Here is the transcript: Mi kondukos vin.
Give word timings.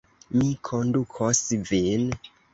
Mi 0.37 0.47
kondukos 0.69 1.43
vin. 1.71 2.11